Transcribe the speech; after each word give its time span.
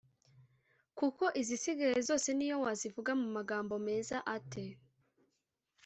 Kuko 0.97 1.23
izisigaye 1.41 1.97
zose 2.09 2.29
n’iyo 2.33 2.55
wazivuga 2.63 3.11
mu 3.21 3.27
magambo 3.35 3.73
meza 3.87 4.17
ate 4.35 4.65